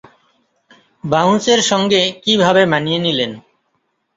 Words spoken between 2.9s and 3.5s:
নিলেন।